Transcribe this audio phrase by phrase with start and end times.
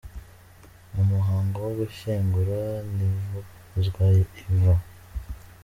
[0.93, 2.57] Mu muhango wo gushyingura
[2.93, 4.79] Ntivuguruzwa Yvan